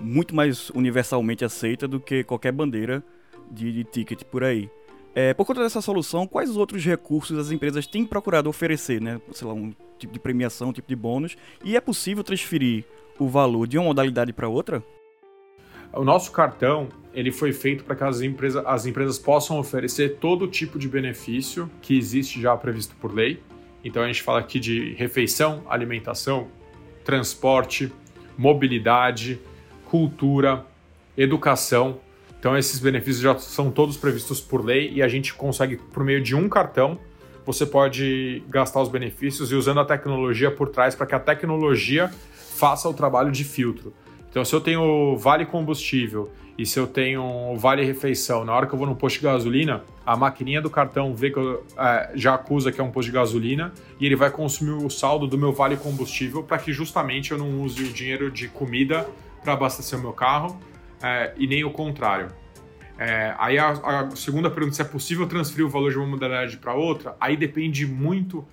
muito 0.00 0.34
mais 0.34 0.70
universalmente 0.70 1.44
aceita 1.44 1.88
do 1.88 2.00
que 2.00 2.24
qualquer 2.24 2.52
bandeira 2.52 3.02
de, 3.50 3.72
de 3.72 3.84
ticket 3.84 4.22
por 4.24 4.44
aí. 4.44 4.68
É, 5.18 5.32
por 5.32 5.46
conta 5.46 5.62
dessa 5.62 5.80
solução, 5.80 6.26
quais 6.26 6.54
outros 6.58 6.84
recursos 6.84 7.38
as 7.38 7.50
empresas 7.50 7.86
têm 7.86 8.04
procurado 8.04 8.50
oferecer, 8.50 9.00
né? 9.00 9.18
Sei 9.32 9.48
lá, 9.48 9.54
um 9.54 9.72
tipo 9.98 10.12
de 10.12 10.20
premiação, 10.20 10.68
um 10.68 10.72
tipo 10.74 10.86
de 10.86 10.94
bônus, 10.94 11.38
e 11.64 11.74
é 11.74 11.80
possível 11.80 12.22
transferir 12.22 12.84
o 13.18 13.26
valor 13.26 13.66
de 13.66 13.78
uma 13.78 13.86
modalidade 13.86 14.30
para 14.34 14.46
outra? 14.46 14.84
O 15.90 16.04
nosso 16.04 16.30
cartão 16.32 16.90
ele 17.14 17.32
foi 17.32 17.50
feito 17.54 17.82
para 17.82 17.96
que 17.96 18.04
as 18.04 18.20
empresas, 18.20 18.62
as 18.66 18.84
empresas 18.84 19.18
possam 19.18 19.58
oferecer 19.58 20.18
todo 20.20 20.46
tipo 20.46 20.78
de 20.78 20.86
benefício 20.86 21.70
que 21.80 21.96
existe 21.96 22.38
já 22.38 22.54
previsto 22.54 22.94
por 22.96 23.10
lei. 23.10 23.42
Então 23.82 24.02
a 24.02 24.06
gente 24.06 24.22
fala 24.22 24.40
aqui 24.40 24.60
de 24.60 24.92
refeição, 24.98 25.62
alimentação, 25.66 26.48
transporte, 27.06 27.90
mobilidade, 28.36 29.40
cultura, 29.86 30.66
educação, 31.16 32.00
então 32.46 32.56
esses 32.56 32.78
benefícios 32.78 33.18
já 33.18 33.36
são 33.38 33.72
todos 33.72 33.96
previstos 33.96 34.40
por 34.40 34.64
lei 34.64 34.92
e 34.92 35.02
a 35.02 35.08
gente 35.08 35.34
consegue, 35.34 35.76
por 35.76 36.04
meio 36.04 36.22
de 36.22 36.32
um 36.36 36.48
cartão, 36.48 36.96
você 37.44 37.66
pode 37.66 38.40
gastar 38.48 38.80
os 38.80 38.88
benefícios 38.88 39.50
e 39.50 39.56
usando 39.56 39.80
a 39.80 39.84
tecnologia 39.84 40.48
por 40.48 40.68
trás 40.68 40.94
para 40.94 41.06
que 41.06 41.14
a 41.16 41.18
tecnologia 41.18 42.08
faça 42.54 42.88
o 42.88 42.94
trabalho 42.94 43.32
de 43.32 43.42
filtro. 43.42 43.92
Então, 44.30 44.44
se 44.44 44.54
eu 44.54 44.60
tenho 44.60 45.16
vale 45.16 45.44
combustível 45.44 46.30
e 46.56 46.64
se 46.64 46.78
eu 46.78 46.86
tenho 46.86 47.56
vale 47.56 47.84
refeição, 47.84 48.44
na 48.44 48.54
hora 48.54 48.68
que 48.68 48.74
eu 48.74 48.78
vou 48.78 48.86
no 48.86 48.94
posto 48.94 49.16
de 49.16 49.24
gasolina, 49.24 49.82
a 50.06 50.16
maquininha 50.16 50.62
do 50.62 50.70
cartão 50.70 51.16
vê 51.16 51.32
que 51.32 51.38
eu, 51.40 51.66
é, 51.76 52.12
já 52.14 52.34
acusa 52.34 52.70
que 52.70 52.80
é 52.80 52.84
um 52.84 52.92
posto 52.92 53.08
de 53.08 53.12
gasolina 53.12 53.72
e 53.98 54.06
ele 54.06 54.14
vai 54.14 54.30
consumir 54.30 54.84
o 54.84 54.88
saldo 54.88 55.26
do 55.26 55.36
meu 55.36 55.52
vale 55.52 55.76
combustível 55.76 56.44
para 56.44 56.58
que 56.58 56.72
justamente 56.72 57.32
eu 57.32 57.38
não 57.38 57.60
use 57.62 57.82
o 57.82 57.92
dinheiro 57.92 58.30
de 58.30 58.46
comida 58.46 59.04
para 59.42 59.54
abastecer 59.54 59.98
o 59.98 60.02
meu 60.02 60.12
carro 60.12 60.56
é, 61.02 61.32
e 61.36 61.46
nem 61.46 61.64
o 61.64 61.70
contrário. 61.70 62.28
É, 62.98 63.34
aí 63.38 63.58
a, 63.58 63.70
a, 63.70 64.16
segunda 64.16 64.50
pergunta, 64.50 64.76
se 64.76 64.82
é 64.82 64.84
possível 64.84 65.26
transferir 65.26 65.66
o 65.66 65.68
valor 65.68 65.90
de 65.90 65.98
uma 65.98 66.06
modalidade 66.06 66.56
para 66.56 66.74
outra, 66.74 67.14
aí 67.20 67.36
depende 67.36 67.86
muito 67.86 68.46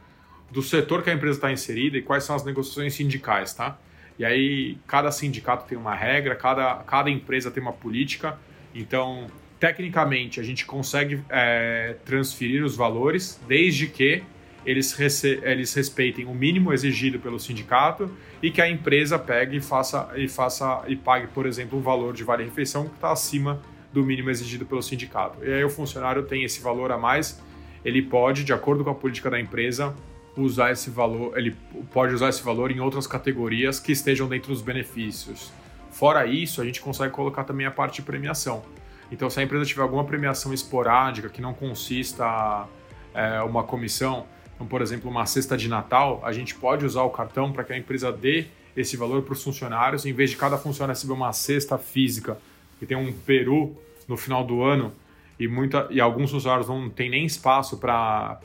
do 0.51 0.61
setor 0.61 1.01
que 1.01 1.09
a 1.09 1.13
empresa 1.13 1.37
está 1.37 1.51
inserida 1.51 1.97
e 1.97 2.01
quais 2.01 2.23
são 2.23 2.35
as 2.35 2.43
negociações 2.43 2.93
sindicais, 2.93 3.53
tá? 3.53 3.77
E 4.19 4.25
aí 4.25 4.77
cada 4.85 5.11
sindicato 5.11 5.65
tem 5.67 5.77
uma 5.77 5.95
regra, 5.95 6.35
cada, 6.35 6.75
cada 6.83 7.09
empresa 7.09 7.49
tem 7.49 7.63
uma 7.63 7.73
política, 7.73 8.37
então 8.75 9.27
tecnicamente 9.59 10.39
a 10.39 10.43
gente 10.43 10.65
consegue 10.65 11.23
é, 11.29 11.95
transferir 12.05 12.63
os 12.63 12.75
valores 12.75 13.41
desde 13.47 13.87
que 13.87 14.21
eles, 14.65 14.97
eles 15.23 15.73
respeitem 15.73 16.25
o 16.25 16.33
mínimo 16.33 16.73
exigido 16.73 17.19
pelo 17.19 17.39
sindicato 17.39 18.09
e 18.41 18.49
que 18.49 18.61
a 18.61 18.69
empresa 18.69 19.19
pegue 19.19 19.57
e 19.57 19.61
faça 19.61 20.09
e 20.15 20.27
faça 20.27 20.83
e 20.87 20.95
pague, 20.95 21.27
por 21.27 21.45
exemplo, 21.45 21.77
um 21.77 21.81
valor 21.81 22.13
de 22.13 22.23
vale 22.23 22.43
refeição 22.43 22.87
que 22.87 22.95
está 22.95 23.11
acima 23.11 23.61
do 23.91 24.03
mínimo 24.03 24.29
exigido 24.29 24.65
pelo 24.65 24.81
sindicato. 24.81 25.43
E 25.43 25.53
aí 25.53 25.63
o 25.63 25.69
funcionário 25.69 26.23
tem 26.23 26.43
esse 26.43 26.61
valor 26.61 26.91
a 26.91 26.97
mais, 26.97 27.41
ele 27.85 28.01
pode, 28.01 28.43
de 28.43 28.53
acordo 28.53 28.83
com 28.83 28.89
a 28.89 28.95
política 28.95 29.29
da 29.29 29.39
empresa, 29.39 29.93
usar 30.35 30.71
esse 30.71 30.89
valor, 30.89 31.37
ele 31.37 31.55
pode 31.91 32.13
usar 32.13 32.29
esse 32.29 32.41
valor 32.41 32.71
em 32.71 32.79
outras 32.79 33.05
categorias 33.05 33.79
que 33.79 33.91
estejam 33.91 34.27
dentro 34.27 34.49
dos 34.49 34.61
benefícios. 34.61 35.51
Fora 35.91 36.25
isso, 36.25 36.59
a 36.59 36.65
gente 36.65 36.81
consegue 36.81 37.13
colocar 37.13 37.43
também 37.43 37.67
a 37.67 37.71
parte 37.71 37.97
de 37.97 38.01
premiação. 38.01 38.63
Então, 39.11 39.29
se 39.29 39.39
a 39.39 39.43
empresa 39.43 39.63
tiver 39.63 39.83
alguma 39.83 40.03
premiação 40.03 40.51
esporádica 40.51 41.29
que 41.29 41.39
não 41.39 41.53
consista 41.53 42.67
é, 43.13 43.41
uma 43.43 43.63
comissão, 43.63 44.25
então, 44.55 44.67
por 44.67 44.81
exemplo, 44.81 45.09
uma 45.09 45.25
cesta 45.25 45.57
de 45.57 45.67
Natal, 45.67 46.21
a 46.23 46.31
gente 46.31 46.55
pode 46.55 46.85
usar 46.85 47.03
o 47.03 47.09
cartão 47.09 47.51
para 47.51 47.63
que 47.63 47.73
a 47.73 47.77
empresa 47.77 48.11
dê 48.11 48.45
esse 48.75 48.97
valor 48.97 49.21
para 49.23 49.33
os 49.33 49.43
funcionários, 49.43 50.05
em 50.05 50.13
vez 50.13 50.31
de 50.31 50.37
cada 50.37 50.57
funcionário 50.57 50.93
receber 50.93 51.13
uma 51.13 51.33
cesta 51.33 51.77
física 51.77 52.37
que 52.79 52.85
tem 52.85 52.97
um 52.97 53.11
peru 53.11 53.75
no 54.07 54.17
final 54.17 54.43
do 54.43 54.63
ano 54.63 54.91
e, 55.39 55.47
muita, 55.47 55.87
e 55.89 55.99
alguns 55.99 56.31
funcionários 56.31 56.67
não 56.67 56.89
tem 56.89 57.09
nem 57.09 57.25
espaço 57.25 57.77
para 57.77 58.39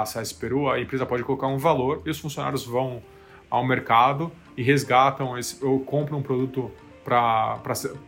acessar 0.00 0.22
esse 0.22 0.34
peru, 0.34 0.70
a 0.70 0.80
empresa 0.80 1.06
pode 1.06 1.22
colocar 1.22 1.46
um 1.46 1.58
valor 1.58 2.02
e 2.04 2.10
os 2.10 2.18
funcionários 2.18 2.64
vão 2.64 3.02
ao 3.50 3.66
mercado 3.66 4.32
e 4.56 4.62
resgatam 4.62 5.38
esse, 5.38 5.62
ou 5.64 5.80
compram 5.80 6.18
um 6.18 6.22
produto 6.22 6.70
para 7.04 7.60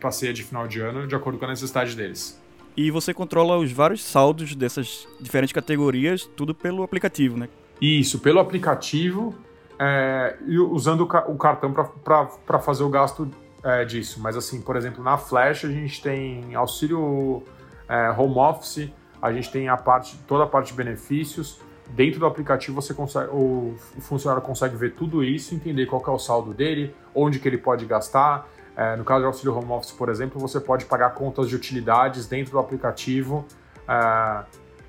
a 0.03 0.11
ceia 0.11 0.33
de 0.33 0.43
final 0.43 0.67
de 0.67 0.79
ano 0.79 1.07
de 1.07 1.15
acordo 1.15 1.37
com 1.37 1.45
a 1.45 1.49
necessidade 1.49 1.95
deles 1.95 2.41
e 2.75 2.91
você 2.91 3.13
controla 3.13 3.57
os 3.57 3.71
vários 3.71 4.03
saldos 4.03 4.55
dessas 4.55 5.07
diferentes 5.19 5.53
categorias, 5.53 6.29
tudo 6.35 6.53
pelo 6.53 6.83
aplicativo, 6.83 7.37
né? 7.37 7.47
Isso, 7.81 8.19
pelo 8.19 8.39
aplicativo 8.39 9.35
é, 9.79 10.37
e 10.45 10.57
usando 10.57 11.01
o 11.01 11.37
cartão 11.37 11.73
para 11.73 12.59
fazer 12.59 12.83
o 12.83 12.89
gasto 12.89 13.29
é, 13.63 13.83
disso. 13.85 14.19
Mas 14.21 14.35
assim, 14.35 14.61
por 14.61 14.75
exemplo, 14.75 15.03
na 15.03 15.17
Flash 15.17 15.65
a 15.65 15.69
gente 15.69 16.01
tem 16.01 16.55
auxílio 16.55 17.43
é, 17.87 18.09
home 18.11 18.37
office, 18.37 18.89
a 19.21 19.31
gente 19.31 19.51
tem 19.51 19.67
a 19.69 19.77
parte, 19.77 20.17
toda 20.27 20.43
a 20.43 20.47
parte 20.47 20.67
de 20.67 20.73
benefícios. 20.73 21.59
Dentro 21.89 22.19
do 22.19 22.25
aplicativo 22.25 22.81
você 22.81 22.93
consegue, 22.93 23.29
o 23.31 23.75
funcionário 23.99 24.41
consegue 24.41 24.75
ver 24.75 24.93
tudo 24.93 25.23
isso, 25.23 25.53
entender 25.53 25.85
qual 25.85 26.03
é 26.07 26.09
o 26.09 26.17
saldo 26.17 26.53
dele, 26.53 26.95
onde 27.13 27.39
que 27.39 27.47
ele 27.47 27.59
pode 27.59 27.85
gastar, 27.85 28.49
é, 28.75 28.95
no 28.95 29.05
caso 29.05 29.21
do 29.21 29.27
auxílio 29.27 29.55
home 29.55 29.71
office, 29.71 29.91
por 29.91 30.09
exemplo, 30.09 30.39
você 30.39 30.59
pode 30.59 30.85
pagar 30.85 31.11
contas 31.11 31.47
de 31.47 31.55
utilidades 31.55 32.27
dentro 32.27 32.51
do 32.53 32.59
aplicativo 32.59 33.45
é, 33.87 34.43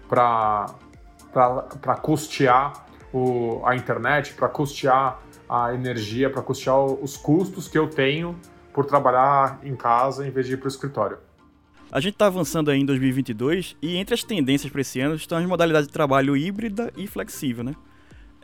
para 0.08 0.66
custear 2.02 2.86
o, 3.12 3.62
a 3.64 3.76
internet, 3.76 4.34
para 4.34 4.48
custear 4.48 5.20
a 5.48 5.72
energia, 5.72 6.28
para 6.28 6.42
custear 6.42 6.84
os 6.84 7.16
custos 7.16 7.68
que 7.68 7.78
eu 7.78 7.88
tenho 7.88 8.36
por 8.72 8.84
trabalhar 8.84 9.60
em 9.62 9.76
casa 9.76 10.26
em 10.26 10.30
vez 10.30 10.46
de 10.46 10.54
ir 10.54 10.56
para 10.56 10.66
o 10.66 10.68
escritório. 10.68 11.18
A 11.90 12.00
gente 12.00 12.14
está 12.14 12.26
avançando 12.26 12.70
aí 12.70 12.80
em 12.80 12.84
2022 12.84 13.76
e 13.80 13.96
entre 13.96 14.14
as 14.14 14.24
tendências 14.24 14.70
para 14.70 14.80
esse 14.80 15.00
ano 15.00 15.14
estão 15.14 15.38
as 15.38 15.46
modalidades 15.46 15.86
de 15.86 15.92
trabalho 15.92 16.36
híbrida 16.36 16.92
e 16.96 17.06
flexível, 17.06 17.62
né? 17.62 17.74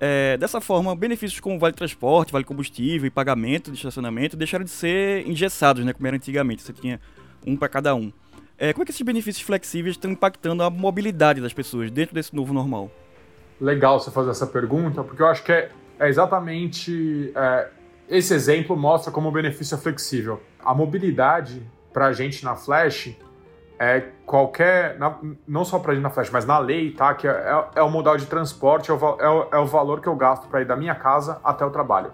É, 0.04 0.37
dessa 0.37 0.61
forma, 0.61 0.97
benefícios 0.97 1.38
como 1.38 1.61
vale 1.61 1.75
transporte, 1.75 2.32
vale 2.32 2.44
combustível 2.44 3.06
e 3.06 3.11
pagamento 3.11 3.71
de 3.71 3.76
estacionamento 3.76 4.37
deixaram 4.37 4.64
de 4.64 4.71
ser 4.73 5.25
engessados, 5.28 5.85
né, 5.85 5.92
como 5.92 6.04
era 6.09 6.16
antigamente. 6.16 6.61
Você 6.61 6.73
tinha 6.73 7.00
um 7.47 7.56
para 7.56 7.68
cada 7.68 7.94
um. 7.94 8.12
É, 8.59 8.73
como 8.73 8.82
é 8.82 8.85
que 8.85 8.90
esses 8.90 9.02
benefícios 9.02 9.47
flexíveis 9.47 9.94
estão 9.94 10.11
impactando 10.11 10.64
a 10.64 10.71
mobilidade 10.71 11.40
das 11.40 11.52
pessoas 11.52 11.88
dentro 11.88 12.16
desse 12.16 12.35
novo 12.35 12.52
normal? 12.52 12.90
Legal 13.61 14.00
você 14.00 14.11
fazer 14.11 14.30
essa 14.30 14.44
pergunta, 14.44 15.04
porque 15.04 15.23
eu 15.23 15.26
acho 15.28 15.44
que 15.44 15.52
é, 15.52 15.71
é 16.00 16.09
exatamente 16.09 17.30
é, 17.37 17.68
esse 18.09 18.35
exemplo 18.35 18.76
mostra 18.76 19.12
como 19.12 19.28
o 19.28 19.32
benefício 19.32 19.76
é 19.76 19.78
flexível. 19.78 20.42
A 20.64 20.75
mobilidade 20.75 21.62
para 21.92 22.06
a 22.06 22.12
gente 22.12 22.44
na 22.44 22.56
Flash 22.56 23.14
é 23.85 24.12
qualquer, 24.25 24.97
não 25.45 25.65
só 25.65 25.77
para 25.77 25.93
ir 25.93 25.99
na 25.99 26.09
Flash, 26.09 26.31
mas 26.31 26.47
na 26.47 26.57
lei, 26.57 26.93
tá? 26.93 27.12
Que 27.15 27.27
é, 27.27 27.31
é, 27.33 27.81
é 27.81 27.83
o 27.83 27.91
modal 27.91 28.17
de 28.17 28.27
transporte, 28.27 28.93
é 28.93 28.95
o, 28.95 28.97
é 29.19 29.29
o, 29.29 29.49
é 29.51 29.59
o 29.59 29.67
valor 29.67 30.01
que 30.01 30.07
eu 30.07 30.15
gasto 30.15 30.47
para 30.47 30.62
ir 30.62 30.65
da 30.65 30.77
minha 30.77 30.95
casa 30.95 31.41
até 31.43 31.65
o 31.65 31.71
trabalho. 31.71 32.12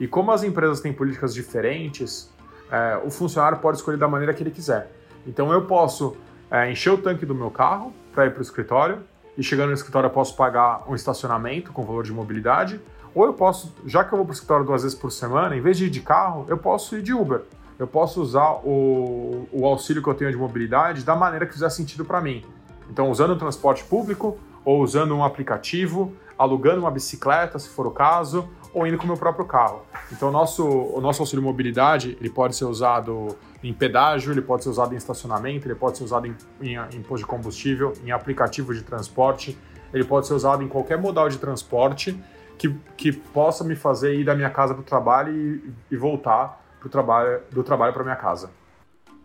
E 0.00 0.08
como 0.08 0.32
as 0.32 0.42
empresas 0.42 0.80
têm 0.80 0.92
políticas 0.92 1.32
diferentes, 1.32 2.34
é, 2.68 3.00
o 3.04 3.10
funcionário 3.10 3.58
pode 3.58 3.76
escolher 3.76 3.96
da 3.96 4.08
maneira 4.08 4.34
que 4.34 4.42
ele 4.42 4.50
quiser. 4.50 4.90
Então 5.24 5.52
eu 5.52 5.66
posso 5.66 6.16
é, 6.50 6.68
encher 6.68 6.90
o 6.90 6.98
tanque 6.98 7.24
do 7.24 7.34
meu 7.34 7.52
carro 7.52 7.94
para 8.12 8.26
ir 8.26 8.30
para 8.32 8.40
o 8.40 8.42
escritório, 8.42 8.98
e 9.36 9.42
chegando 9.42 9.68
no 9.68 9.74
escritório 9.74 10.08
eu 10.08 10.12
posso 10.12 10.34
pagar 10.34 10.82
um 10.88 10.96
estacionamento 10.96 11.72
com 11.72 11.84
valor 11.84 12.02
de 12.02 12.12
mobilidade, 12.12 12.80
ou 13.14 13.24
eu 13.24 13.34
posso, 13.34 13.72
já 13.86 14.02
que 14.02 14.12
eu 14.12 14.16
vou 14.16 14.26
para 14.26 14.32
o 14.32 14.34
escritório 14.34 14.66
duas 14.66 14.82
vezes 14.82 14.98
por 14.98 15.12
semana, 15.12 15.56
em 15.56 15.60
vez 15.60 15.78
de 15.78 15.84
ir 15.84 15.90
de 15.90 16.00
carro, 16.00 16.44
eu 16.48 16.58
posso 16.58 16.96
ir 16.96 17.02
de 17.02 17.14
Uber 17.14 17.42
eu 17.78 17.86
posso 17.86 18.20
usar 18.20 18.60
o, 18.64 19.46
o 19.52 19.64
auxílio 19.64 20.02
que 20.02 20.08
eu 20.08 20.14
tenho 20.14 20.30
de 20.30 20.36
mobilidade 20.36 21.04
da 21.04 21.14
maneira 21.14 21.46
que 21.46 21.52
fizer 21.52 21.70
sentido 21.70 22.04
para 22.04 22.20
mim. 22.20 22.44
Então, 22.90 23.10
usando 23.10 23.32
o 23.32 23.36
transporte 23.36 23.84
público, 23.84 24.38
ou 24.64 24.82
usando 24.82 25.14
um 25.14 25.24
aplicativo, 25.24 26.12
alugando 26.36 26.80
uma 26.80 26.90
bicicleta, 26.90 27.58
se 27.58 27.68
for 27.68 27.86
o 27.86 27.90
caso, 27.90 28.48
ou 28.74 28.86
indo 28.86 28.98
com 28.98 29.04
o 29.04 29.06
meu 29.06 29.16
próprio 29.16 29.44
carro. 29.44 29.82
Então, 30.10 30.28
o 30.28 30.32
nosso, 30.32 30.66
o 30.66 31.00
nosso 31.00 31.22
auxílio 31.22 31.42
mobilidade 31.42 32.16
ele 32.20 32.30
pode 32.30 32.56
ser 32.56 32.64
usado 32.64 33.36
em 33.62 33.72
pedágio, 33.72 34.32
ele 34.32 34.42
pode 34.42 34.64
ser 34.64 34.70
usado 34.70 34.94
em 34.94 34.96
estacionamento, 34.96 35.66
ele 35.66 35.74
pode 35.74 35.98
ser 35.98 36.04
usado 36.04 36.26
em, 36.26 36.34
em, 36.60 36.74
em 36.74 37.02
posto 37.02 37.24
de 37.24 37.26
combustível, 37.26 37.92
em 38.04 38.10
aplicativo 38.10 38.74
de 38.74 38.82
transporte, 38.82 39.56
ele 39.92 40.04
pode 40.04 40.26
ser 40.26 40.34
usado 40.34 40.62
em 40.62 40.68
qualquer 40.68 40.98
modal 40.98 41.28
de 41.28 41.38
transporte 41.38 42.18
que, 42.56 42.74
que 42.96 43.12
possa 43.12 43.64
me 43.64 43.74
fazer 43.74 44.14
ir 44.14 44.24
da 44.24 44.34
minha 44.34 44.50
casa 44.50 44.74
para 44.74 44.80
o 44.80 44.84
trabalho 44.84 45.32
e, 45.32 45.94
e 45.94 45.96
voltar 45.96 46.67
pro 46.78 46.88
trabalho, 46.88 47.40
do 47.50 47.62
trabalho 47.62 47.92
para 47.92 48.02
minha 48.02 48.16
casa. 48.16 48.50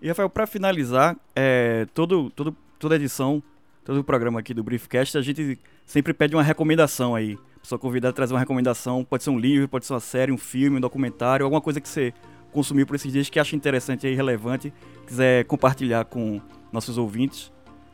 E, 0.01 0.07
Rafael, 0.07 0.29
para 0.29 0.45
finalizar, 0.45 1.15
é, 1.35 1.87
todo, 1.93 2.29
todo, 2.31 2.55
toda 2.77 2.95
edição, 2.95 3.41
todo 3.85 3.99
o 3.99 4.03
programa 4.03 4.39
aqui 4.39 4.53
do 4.53 4.63
Briefcast, 4.63 5.17
a 5.17 5.21
gente 5.21 5.57
sempre 5.85 6.13
pede 6.13 6.35
uma 6.35 6.43
recomendação 6.43 7.15
aí. 7.15 7.37
A 7.57 7.59
pessoa 7.61 7.79
convidada 7.79 8.09
a 8.09 8.13
trazer 8.13 8.33
uma 8.33 8.39
recomendação, 8.39 9.05
pode 9.05 9.23
ser 9.23 9.29
um 9.29 9.39
livro, 9.39 9.69
pode 9.69 9.85
ser 9.85 9.93
uma 9.93 10.01
série, 10.01 10.31
um 10.31 10.37
filme, 10.37 10.77
um 10.77 10.81
documentário, 10.81 11.45
alguma 11.45 11.61
coisa 11.61 11.79
que 11.79 11.87
você 11.87 12.13
consumiu 12.51 12.85
por 12.85 12.95
esses 12.95 13.11
dias 13.11 13.29
que 13.29 13.39
acha 13.39 13.55
interessante 13.55 14.05
e 14.05 14.13
relevante, 14.13 14.73
quiser 15.07 15.45
compartilhar 15.45 16.05
com 16.05 16.41
nossos 16.71 16.97
ouvintes, 16.97 17.51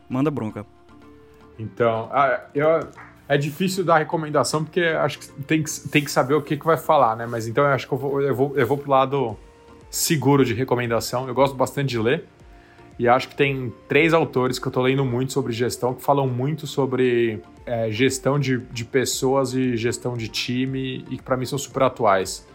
manda 0.10 0.32
bronca. 0.32 0.66
Então, 1.58 2.10
ah, 2.12 2.46
eu, 2.56 2.68
é 3.28 3.38
difícil 3.38 3.84
dar 3.84 4.00
recomendação 4.00 4.63
porque 4.63 4.82
acho 4.82 5.20
que 5.20 5.28
tem 5.44 5.62
que, 5.62 5.89
tem 5.89 6.04
que 6.04 6.10
saber 6.10 6.34
o 6.34 6.42
que, 6.42 6.58
que 6.58 6.66
vai 6.66 6.78
falar, 6.78 7.16
né? 7.16 7.28
Mas 7.28 7.48
então 7.48 7.63
eu 7.63 7.72
acho 7.72 7.88
que 7.88 7.94
eu 7.94 7.98
vou, 7.98 8.22
eu 8.22 8.36
vou, 8.36 8.58
eu 8.58 8.66
vou 8.66 8.78
pro 8.78 8.89
lado 8.89 9.38
seguro 9.89 10.46
de 10.46 10.53
recomendação. 10.53 11.27
Eu 11.27 11.34
gosto 11.34 11.55
bastante 11.55 11.89
de 11.89 12.00
ler. 12.00 12.25
E 13.00 13.08
acho 13.08 13.29
que 13.29 13.36
tem 13.36 13.74
três 13.88 14.13
autores 14.13 14.60
que 14.60 14.67
eu 14.67 14.69
estou 14.69 14.84
lendo 14.84 15.05
muito 15.05 15.31
sobre 15.31 15.53
gestão, 15.53 15.93
que 15.93 16.01
falam 16.01 16.27
muito 16.27 16.67
sobre 16.67 17.41
é, 17.65 17.89
gestão 17.89 18.38
de, 18.38 18.58
de 18.58 18.84
pessoas 18.84 19.53
e 19.53 19.77
gestão 19.77 20.17
de 20.17 20.27
time, 20.27 21.05
e 21.10 21.17
que 21.17 21.24
para 21.24 21.38
mim 21.38 21.46
são 21.46 21.58
super 21.58 21.84
atuais. 21.84 22.46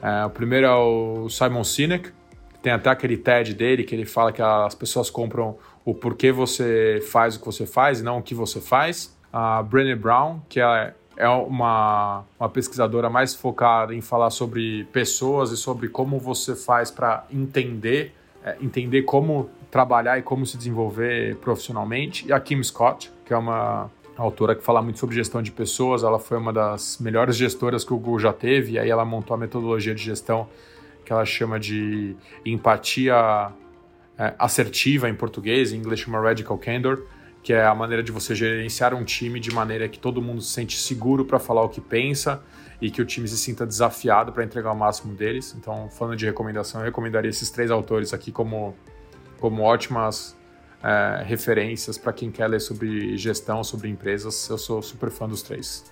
É, 0.00 0.24
o 0.24 0.30
primeiro 0.30 0.66
é 0.66 0.72
o 0.72 1.28
Simon 1.28 1.64
Sinek, 1.64 2.12
que 2.52 2.58
tem 2.62 2.72
até 2.72 2.90
aquele 2.90 3.16
TED 3.16 3.54
dele, 3.54 3.82
que 3.82 3.92
ele 3.92 4.04
fala 4.04 4.32
que 4.32 4.40
as 4.40 4.74
pessoas 4.74 5.10
compram 5.10 5.58
o 5.84 5.92
porquê 5.92 6.30
você 6.30 7.04
faz 7.10 7.34
o 7.34 7.40
que 7.40 7.46
você 7.46 7.66
faz 7.66 7.98
e 7.98 8.04
não 8.04 8.18
o 8.18 8.22
que 8.22 8.36
você 8.36 8.60
faz. 8.60 9.16
A 9.32 9.60
Brené 9.64 9.96
Brown, 9.96 10.40
que 10.48 10.60
é, 10.60 10.94
é 11.18 11.28
uma, 11.28 12.24
uma 12.38 12.48
pesquisadora 12.48 13.10
mais 13.10 13.34
focada 13.34 13.92
em 13.92 14.00
falar 14.00 14.30
sobre 14.30 14.84
pessoas 14.92 15.50
e 15.50 15.56
sobre 15.56 15.88
como 15.88 16.16
você 16.16 16.54
faz 16.54 16.92
para 16.92 17.26
entender, 17.28 18.14
é, 18.44 18.56
entender 18.60 19.02
como 19.02 19.50
trabalhar 19.68 20.16
e 20.16 20.22
como 20.22 20.46
se 20.46 20.56
desenvolver 20.56 21.34
profissionalmente. 21.38 22.24
E 22.28 22.32
a 22.32 22.38
Kim 22.38 22.62
Scott, 22.62 23.12
que 23.26 23.34
é 23.34 23.36
uma 23.36 23.90
autora 24.16 24.54
que 24.54 24.62
fala 24.62 24.80
muito 24.80 25.00
sobre 25.00 25.16
gestão 25.16 25.42
de 25.42 25.50
pessoas, 25.50 26.04
ela 26.04 26.20
foi 26.20 26.38
uma 26.38 26.52
das 26.52 26.98
melhores 27.00 27.34
gestoras 27.34 27.84
que 27.84 27.92
o 27.92 27.96
Google 27.96 28.20
já 28.20 28.32
teve, 28.32 28.72
e 28.72 28.78
aí 28.78 28.88
ela 28.88 29.04
montou 29.04 29.34
a 29.34 29.36
metodologia 29.36 29.96
de 29.96 30.02
gestão 30.02 30.48
que 31.04 31.12
ela 31.12 31.24
chama 31.24 31.58
de 31.58 32.14
empatia 32.46 33.50
é, 34.16 34.34
assertiva 34.38 35.08
em 35.08 35.14
português, 35.14 35.72
em 35.72 35.78
inglês 35.78 35.98
chama 35.98 36.20
Radical 36.20 36.58
Candor, 36.58 37.02
que 37.48 37.54
é 37.54 37.64
a 37.64 37.74
maneira 37.74 38.02
de 38.02 38.12
você 38.12 38.34
gerenciar 38.34 38.92
um 38.92 39.02
time 39.02 39.40
de 39.40 39.50
maneira 39.50 39.88
que 39.88 39.98
todo 39.98 40.20
mundo 40.20 40.42
se 40.42 40.52
sente 40.52 40.78
seguro 40.78 41.24
para 41.24 41.38
falar 41.38 41.62
o 41.62 41.70
que 41.70 41.80
pensa 41.80 42.42
e 42.78 42.90
que 42.90 43.00
o 43.00 43.06
time 43.06 43.26
se 43.26 43.38
sinta 43.38 43.64
desafiado 43.64 44.32
para 44.32 44.44
entregar 44.44 44.70
o 44.70 44.76
máximo 44.76 45.14
deles. 45.14 45.56
Então, 45.58 45.88
falando 45.88 46.14
de 46.14 46.26
recomendação, 46.26 46.82
eu 46.82 46.84
recomendaria 46.84 47.30
esses 47.30 47.48
três 47.48 47.70
autores 47.70 48.12
aqui 48.12 48.30
como 48.30 48.76
como 49.40 49.62
ótimas 49.62 50.36
é, 50.82 51.22
referências 51.24 51.96
para 51.96 52.12
quem 52.12 52.30
quer 52.30 52.48
ler 52.48 52.60
sobre 52.60 53.16
gestão, 53.16 53.64
sobre 53.64 53.88
empresas. 53.88 54.46
Eu 54.50 54.58
sou 54.58 54.82
super 54.82 55.08
fã 55.08 55.26
dos 55.26 55.40
três. 55.40 55.90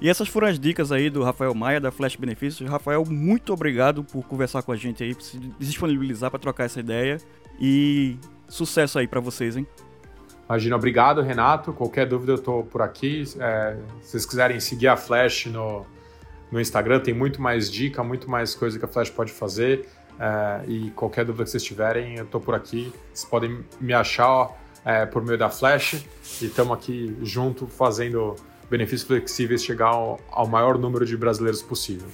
E 0.00 0.08
essas 0.08 0.26
foram 0.26 0.48
as 0.48 0.58
dicas 0.58 0.90
aí 0.90 1.08
do 1.08 1.22
Rafael 1.22 1.54
Maia, 1.54 1.80
da 1.80 1.92
Flash 1.92 2.16
Benefícios. 2.16 2.68
Rafael, 2.68 3.04
muito 3.08 3.52
obrigado 3.52 4.02
por 4.02 4.26
conversar 4.26 4.60
com 4.62 4.72
a 4.72 4.76
gente 4.76 5.04
aí, 5.04 5.14
por 5.14 5.22
se 5.22 5.38
disponibilizar 5.56 6.32
para 6.32 6.40
trocar 6.40 6.64
essa 6.64 6.80
ideia. 6.80 7.18
E 7.60 8.16
sucesso 8.48 8.98
aí 8.98 9.06
para 9.06 9.20
vocês, 9.20 9.56
hein? 9.56 9.64
Imagina, 10.48 10.76
obrigado, 10.76 11.22
Renato. 11.22 11.72
Qualquer 11.72 12.06
dúvida 12.06 12.32
eu 12.32 12.36
estou 12.36 12.64
por 12.64 12.80
aqui. 12.80 13.24
É, 13.38 13.76
se 14.00 14.10
vocês 14.10 14.26
quiserem 14.26 14.60
seguir 14.60 14.88
a 14.88 14.96
Flash 14.96 15.46
no, 15.46 15.84
no 16.50 16.60
Instagram, 16.60 17.00
tem 17.00 17.12
muito 17.12 17.42
mais 17.42 17.70
dica, 17.70 18.02
muito 18.04 18.30
mais 18.30 18.54
coisa 18.54 18.78
que 18.78 18.84
a 18.84 18.88
Flash 18.88 19.10
pode 19.10 19.32
fazer. 19.32 19.88
É, 20.18 20.64
e 20.68 20.90
qualquer 20.92 21.24
dúvida 21.24 21.44
que 21.44 21.50
vocês 21.50 21.64
tiverem, 21.64 22.16
eu 22.16 22.24
estou 22.24 22.40
por 22.40 22.54
aqui. 22.54 22.92
Vocês 23.12 23.28
podem 23.28 23.64
me 23.80 23.92
achar 23.92 24.56
é, 24.84 25.04
por 25.04 25.22
meio 25.24 25.36
da 25.36 25.50
Flash 25.50 26.04
e 26.40 26.46
estamos 26.46 26.72
aqui 26.72 27.16
junto 27.22 27.66
fazendo 27.66 28.36
benefícios 28.70 29.06
flexíveis 29.08 29.64
chegar 29.64 29.88
ao, 29.88 30.20
ao 30.30 30.46
maior 30.46 30.78
número 30.78 31.04
de 31.04 31.16
brasileiros 31.16 31.60
possível. 31.60 32.08